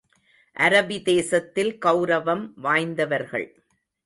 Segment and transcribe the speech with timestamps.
[0.57, 3.47] அரபி தேசத்தில் கெளரவம் வாய்ந்தவர்கள்.